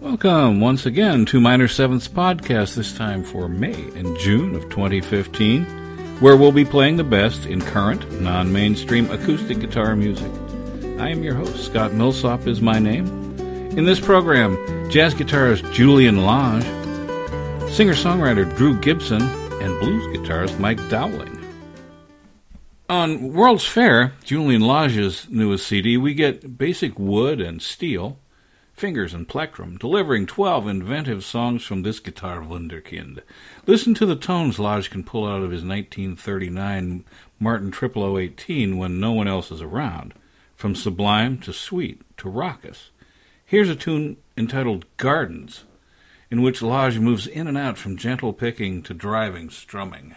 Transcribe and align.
Welcome 0.00 0.60
once 0.60 0.84
again 0.84 1.26
to 1.26 1.40
Minor 1.40 1.68
Seventh's 1.68 2.08
podcast, 2.08 2.74
this 2.74 2.96
time 2.96 3.22
for 3.22 3.48
May 3.48 3.74
and 3.94 4.18
June 4.18 4.54
of 4.54 4.62
2015, 4.64 5.64
where 6.20 6.36
we'll 6.36 6.52
be 6.52 6.64
playing 6.64 6.96
the 6.96 7.04
best 7.04 7.46
in 7.46 7.60
current, 7.60 8.20
non 8.20 8.52
mainstream 8.52 9.10
acoustic 9.10 9.60
guitar 9.60 9.94
music. 9.94 10.30
I 10.98 11.08
am 11.08 11.22
your 11.22 11.34
host, 11.34 11.64
Scott 11.64 11.92
Millsop 11.92 12.46
is 12.46 12.60
my 12.60 12.78
name. 12.78 13.06
In 13.78 13.84
this 13.84 14.00
program, 14.00 14.56
jazz 14.90 15.14
guitarist 15.14 15.72
Julian 15.72 16.24
Lage, 16.26 16.64
singer 17.72 17.94
songwriter 17.94 18.56
Drew 18.56 18.78
Gibson, 18.80 19.22
and 19.22 19.78
blues 19.80 20.04
guitarist 20.16 20.58
Mike 20.58 20.80
Dowling. 20.88 21.38
On 22.88 23.32
World's 23.32 23.64
Fair, 23.64 24.12
Julian 24.24 24.60
Lage's 24.60 25.26
newest 25.30 25.66
CD, 25.66 25.96
we 25.96 26.12
get 26.12 26.58
basic 26.58 26.98
wood 26.98 27.40
and 27.40 27.62
steel 27.62 28.18
fingers 28.82 29.14
and 29.14 29.28
plectrum, 29.28 29.78
delivering 29.78 30.26
12 30.26 30.66
inventive 30.66 31.24
songs 31.24 31.62
from 31.62 31.82
this 31.82 32.00
guitar 32.00 32.40
wunderkind. 32.40 33.20
Listen 33.64 33.94
to 33.94 34.04
the 34.04 34.16
tones 34.16 34.58
Lage 34.58 34.90
can 34.90 35.04
pull 35.04 35.24
out 35.24 35.44
of 35.44 35.52
his 35.52 35.62
1939 35.62 37.04
Martin 37.38 37.72
0018 37.72 38.76
when 38.76 38.98
no 38.98 39.12
one 39.12 39.28
else 39.28 39.52
is 39.52 39.62
around, 39.62 40.14
from 40.56 40.74
sublime 40.74 41.38
to 41.38 41.52
sweet 41.52 42.02
to 42.16 42.28
raucous. 42.28 42.90
Here's 43.46 43.68
a 43.68 43.76
tune 43.76 44.16
entitled 44.36 44.84
Gardens, 44.96 45.62
in 46.28 46.42
which 46.42 46.60
Lage 46.60 46.98
moves 46.98 47.28
in 47.28 47.46
and 47.46 47.56
out 47.56 47.78
from 47.78 47.96
gentle 47.96 48.32
picking 48.32 48.82
to 48.82 48.92
driving 48.92 49.48
strumming. 49.48 50.16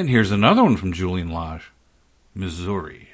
And 0.00 0.08
here's 0.08 0.30
another 0.30 0.62
one 0.64 0.78
from 0.78 0.94
Julian 0.94 1.28
Lage 1.28 1.72
Missouri. 2.34 3.09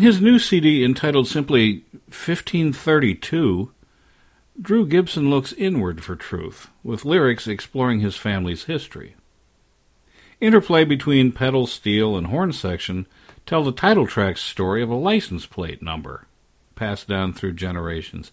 On 0.00 0.04
his 0.06 0.22
new 0.22 0.38
CD 0.38 0.82
entitled 0.82 1.28
simply 1.28 1.84
1532, 2.06 3.70
Drew 4.58 4.86
Gibson 4.86 5.28
looks 5.28 5.52
inward 5.52 6.02
for 6.02 6.16
truth, 6.16 6.70
with 6.82 7.04
lyrics 7.04 7.46
exploring 7.46 8.00
his 8.00 8.16
family's 8.16 8.64
history. 8.64 9.14
Interplay 10.40 10.84
between 10.84 11.32
pedal, 11.32 11.66
steel, 11.66 12.16
and 12.16 12.28
horn 12.28 12.54
section 12.54 13.06
tell 13.44 13.62
the 13.62 13.72
title 13.72 14.06
track's 14.06 14.40
story 14.40 14.82
of 14.82 14.88
a 14.88 14.94
license 14.94 15.44
plate 15.44 15.82
number, 15.82 16.26
passed 16.76 17.06
down 17.06 17.34
through 17.34 17.52
generations. 17.52 18.32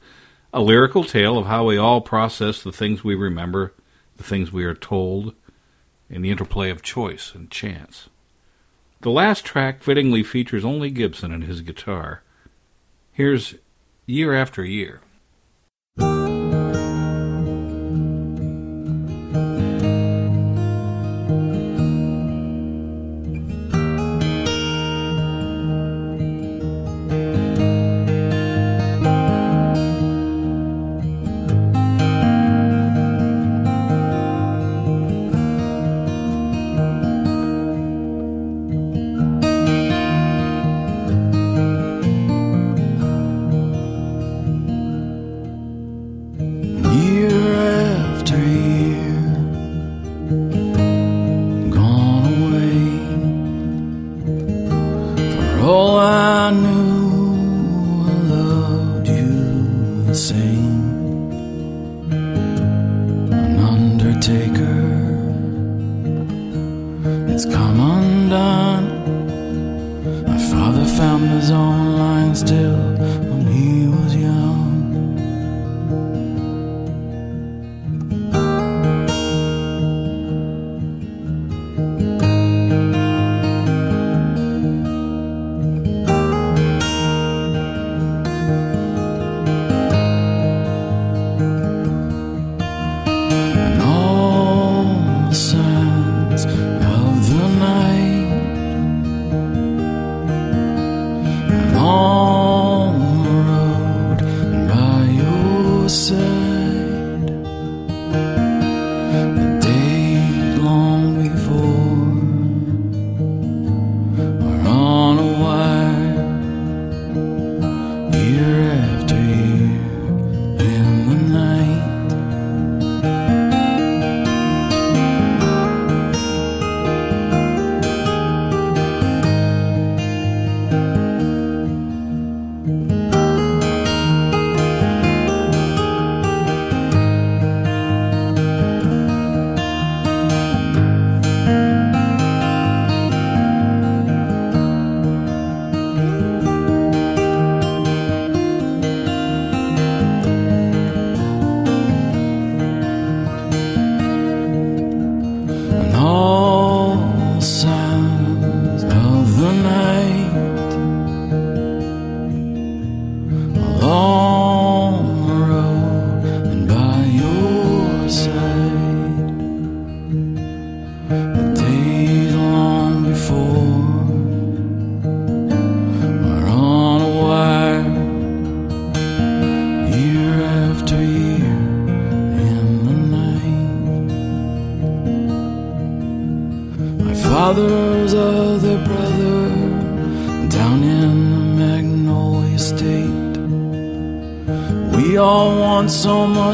A 0.54 0.62
lyrical 0.62 1.04
tale 1.04 1.38
of 1.38 1.48
how 1.48 1.66
we 1.66 1.76
all 1.76 2.00
process 2.00 2.64
the 2.64 2.72
things 2.72 3.04
we 3.04 3.14
remember, 3.14 3.74
the 4.16 4.24
things 4.24 4.54
we 4.54 4.64
are 4.64 4.74
told, 4.74 5.36
and 6.10 6.24
the 6.24 6.32
interplay 6.32 6.70
of 6.70 6.82
choice 6.82 7.36
and 7.36 7.52
chance. 7.52 8.08
The 9.02 9.12
last 9.12 9.46
track 9.46 9.84
fittingly 9.84 10.24
features 10.24 10.66
only 10.66 10.90
Gibson 10.90 11.32
and 11.32 11.44
his 11.44 11.62
guitar. 11.62 12.24
Here's 13.12 13.56
Year 14.08 14.34
After 14.34 14.66
Year. 14.66 15.02
Zone. 71.48 71.87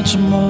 much 0.04 0.18
more. 0.18 0.43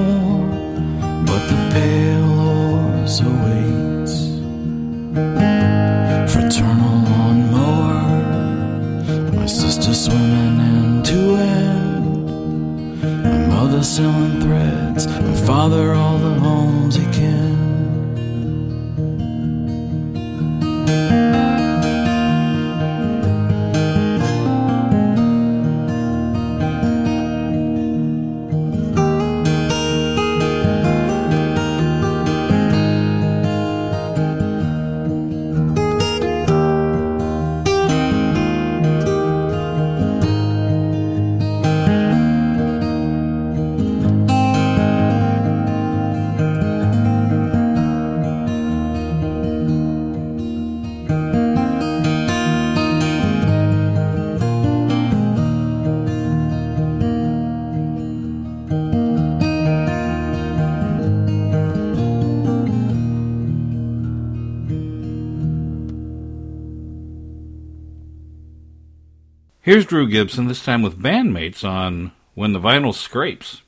Here's 69.65 69.87
Drew 69.87 70.07
Gibson, 70.07 70.45
this 70.45 70.63
time 70.63 70.83
with 70.83 71.01
bandmates 71.01 71.67
on 71.67 72.11
When 72.35 72.53
the 72.53 72.59
Vinyl 72.59 72.93
Scrapes. 72.93 73.63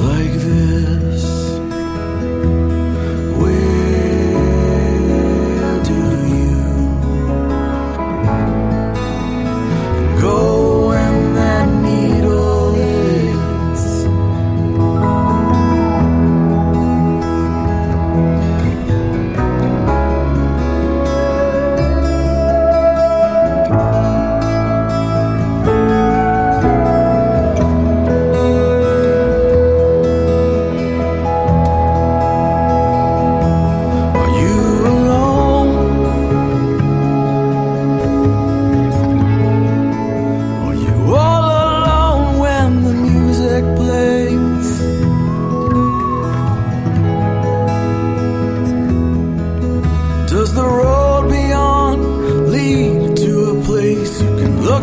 Like 0.00 0.45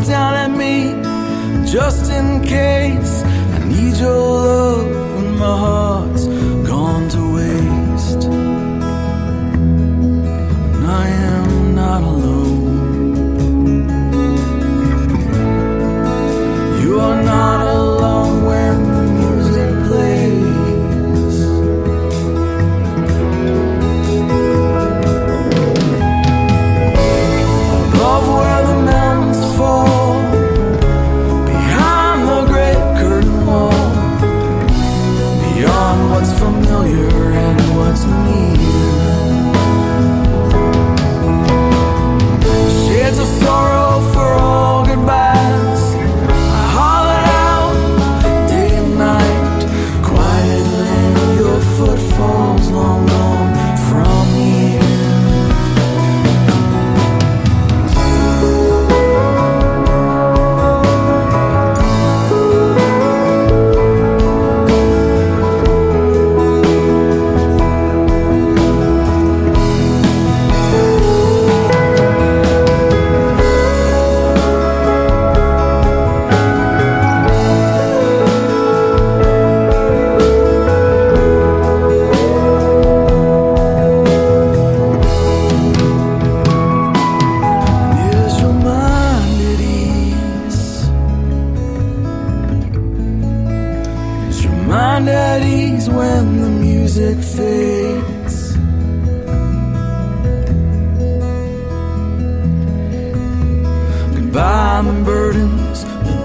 down 0.08 0.34
at 0.34 0.52
me 0.52 0.92
just 1.72 2.12
in 2.12 2.44
case? 2.44 3.24
I 3.24 3.60
need 3.66 3.98
your 3.98 4.12
love 4.12 5.03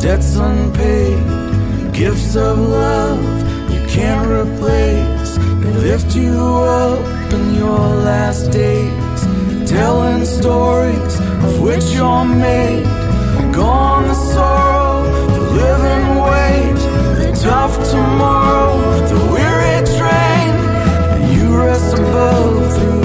debts 0.00 0.36
unpaid, 0.36 1.92
gifts 1.92 2.36
of 2.36 2.58
love 2.58 3.20
you 3.72 3.84
can't 3.88 4.28
replace. 4.28 5.36
They 5.36 5.72
lift 5.88 6.14
you 6.14 6.38
up 6.38 7.32
in 7.32 7.54
your 7.56 7.78
last 7.78 8.52
days, 8.52 9.20
telling 9.68 10.24
stories 10.24 11.14
of 11.46 11.60
which 11.60 11.84
you're 11.86 12.24
made. 12.24 12.84
Gone 13.52 14.06
the 14.06 14.14
sorrow, 14.14 15.02
the 15.36 15.44
living 15.62 16.08
weight, 16.30 16.80
the 17.20 17.40
tough 17.42 17.74
tomorrow, 17.90 18.78
the 19.08 19.20
weary 19.34 19.78
train. 19.98 20.50
You 21.34 21.58
rest 21.58 21.94
above 21.94 22.72
through 22.74 22.97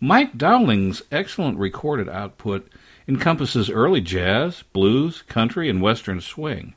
Mike 0.00 0.38
Dowling's 0.38 1.02
excellent 1.10 1.58
recorded 1.58 2.08
output 2.08 2.68
encompasses 3.08 3.68
early 3.68 4.00
jazz, 4.00 4.62
blues, 4.72 5.22
country, 5.22 5.68
and 5.68 5.82
western 5.82 6.20
swing. 6.20 6.74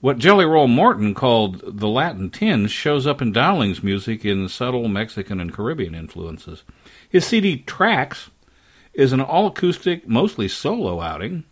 What 0.00 0.18
Jelly 0.18 0.44
Roll 0.44 0.68
Morton 0.68 1.14
called 1.14 1.62
the 1.64 1.88
Latin 1.88 2.28
tinge 2.28 2.70
shows 2.70 3.06
up 3.06 3.22
in 3.22 3.32
Dowling's 3.32 3.82
music 3.82 4.22
in 4.22 4.50
subtle 4.50 4.86
Mexican 4.86 5.40
and 5.40 5.50
Caribbean 5.50 5.94
influences. 5.94 6.62
His 7.08 7.24
CD 7.24 7.58
Tracks 7.58 8.28
is 8.92 9.14
an 9.14 9.22
all 9.22 9.46
acoustic, 9.46 10.06
mostly 10.06 10.46
solo 10.46 11.00
outing, 11.00 11.44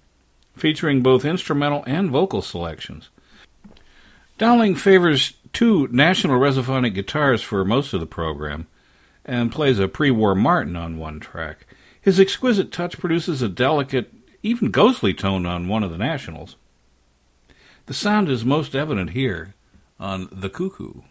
featuring 0.54 1.02
both 1.02 1.24
instrumental 1.24 1.82
and 1.86 2.10
vocal 2.10 2.42
selections. 2.42 3.08
Dowling 4.36 4.74
favors 4.74 5.32
two 5.54 5.88
National 5.90 6.38
Resophonic 6.38 6.92
guitars 6.92 7.40
for 7.42 7.64
most 7.64 7.94
of 7.94 8.00
the 8.00 8.06
program 8.06 8.66
and 9.24 9.52
plays 9.52 9.78
a 9.78 9.88
pre 9.88 10.10
war 10.10 10.34
Martin 10.34 10.76
on 10.76 10.98
one 10.98 11.20
track. 11.20 11.66
His 12.00 12.18
exquisite 12.18 12.72
touch 12.72 12.98
produces 12.98 13.42
a 13.42 13.48
delicate, 13.48 14.12
even 14.42 14.70
ghostly 14.70 15.14
tone 15.14 15.46
on 15.46 15.68
one 15.68 15.82
of 15.82 15.90
the 15.90 15.98
Nationals. 15.98 16.56
The 17.86 17.94
sound 17.94 18.28
is 18.28 18.44
most 18.44 18.74
evident 18.74 19.10
here 19.10 19.54
on 20.00 20.28
The 20.32 20.50
Cuckoo. 20.50 21.02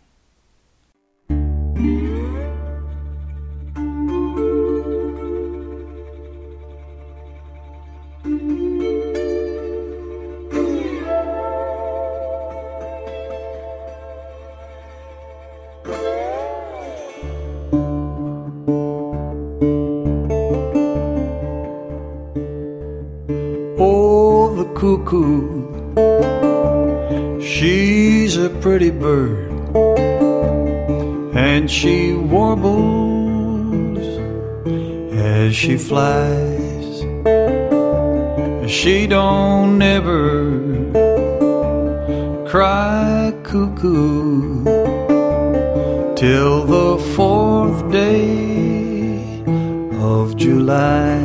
July. 50.71 51.19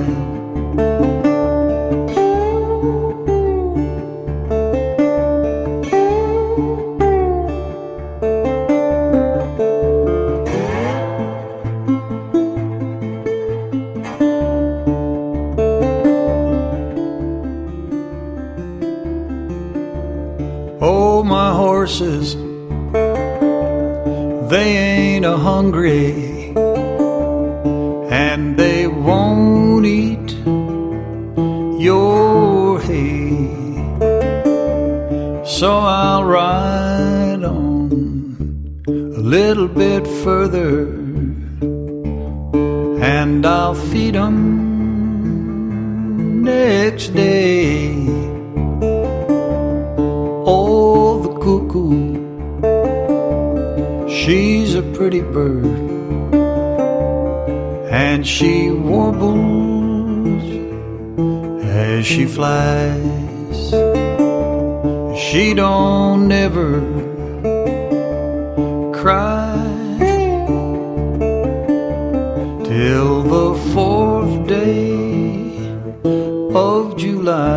Oh, 20.80 21.22
my 21.22 21.52
horses, 21.54 22.34
they 24.50 24.70
ain't 24.76 25.24
a 25.24 25.36
hungry, 25.36 26.25
bit 39.76 40.06
further, 40.24 40.88
and 43.16 43.44
I'll 43.44 43.74
feed 43.74 43.96
feed 44.06 44.16
'em 44.16 44.36
next 46.42 47.06
day. 47.14 47.92
Oh, 50.54 51.20
the 51.24 51.32
cuckoo, 51.44 51.96
she's 54.18 54.70
a 54.82 54.84
pretty 54.96 55.22
bird, 55.36 55.78
and 58.06 58.20
she 58.34 58.54
warbles 58.92 60.46
as 61.88 62.00
she 62.12 62.24
flies. 62.36 63.60
She 65.26 65.44
don't 65.54 66.30
ever 66.46 66.72
cry 69.00 69.35
till 72.76 73.22
the 73.22 73.48
fourth 73.72 74.46
day 74.46 75.56
of 76.54 76.94
July. 76.98 77.55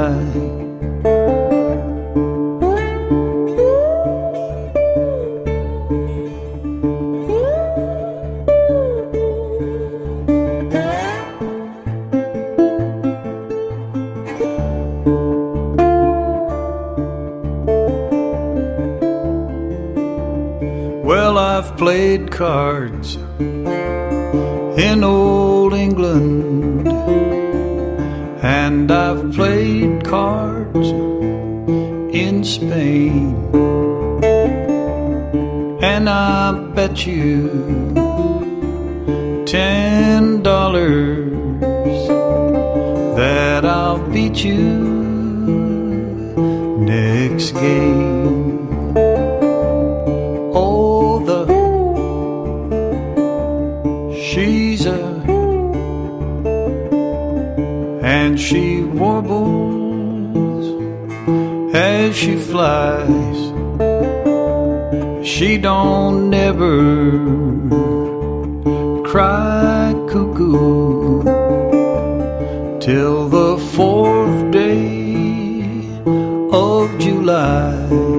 Old 25.70 25.80
England, 25.80 26.88
and 28.42 28.92
I've 28.92 29.34
played 29.34 30.04
cards 30.04 30.90
in 32.16 32.44
Spain, 32.44 33.36
and 35.82 36.10
I 36.10 36.52
bet 36.74 37.06
you 37.06 37.94
ten 39.46 40.42
dollars 40.42 42.08
that 43.18 43.64
I'll 43.66 44.00
beat 44.10 44.44
you 44.44 44.79
She 65.40 65.58
don't 65.58 66.30
never 66.30 66.76
cry 69.10 69.94
cuckoo 70.10 71.24
till 72.82 73.30
the 73.30 73.58
fourth 73.74 74.52
day 74.52 75.72
of 76.52 77.00
July. 77.00 78.19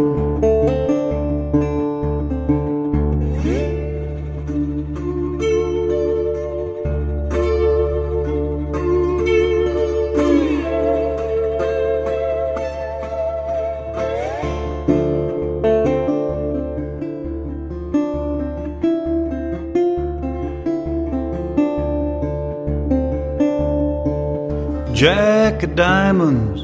Jack 25.00 25.62
of 25.62 25.76
diamonds, 25.76 26.60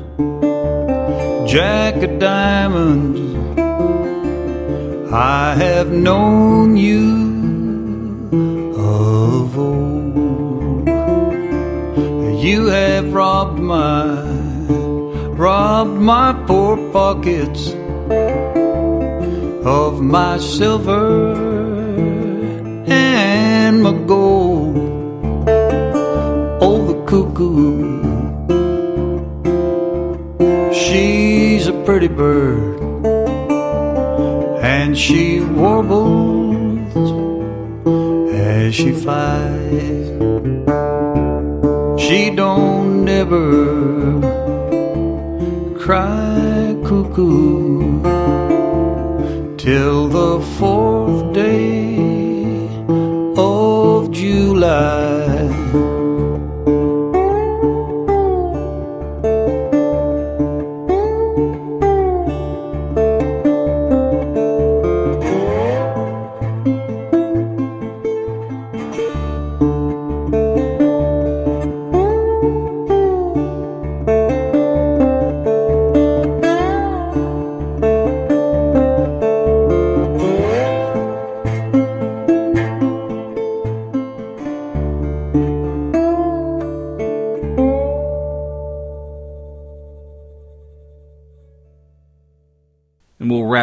Jack 1.50 2.02
of 2.02 2.18
diamonds, 2.18 3.18
I 5.10 5.54
have 5.54 5.90
known 5.90 6.76
you 6.76 7.06
of 8.76 9.58
old. 9.58 10.86
You 12.44 12.66
have 12.66 13.14
robbed 13.14 13.58
my, 13.58 14.20
robbed 15.32 15.98
my 15.98 16.34
poor 16.46 16.76
pockets 16.92 17.70
of 19.64 20.02
my 20.02 20.36
silver 20.36 21.32
and 22.86 23.82
my 23.82 23.92
gold. 24.06 24.45
Bird, 32.16 32.80
and 34.64 34.96
she 34.96 35.40
warbles 35.40 36.96
as 38.32 38.74
she 38.74 38.92
flies. 38.92 40.06
She 42.00 42.30
don't 42.30 43.06
ever 43.08 44.20
cry 45.78 46.74
cuckoo 46.84 48.00
till 49.58 50.08
the 50.08 50.40
fourth 50.56 50.75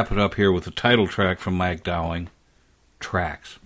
wrap 0.04 0.12
it 0.12 0.20
up 0.20 0.36
here 0.36 0.52
with 0.52 0.66
the 0.66 0.72
title 0.72 1.08
track 1.08 1.40
from 1.40 1.56
Mike 1.56 1.82
Dowling, 1.82 2.30
Tracks. 3.00 3.58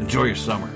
Enjoy 0.00 0.24
your 0.24 0.34
summer. 0.34 0.70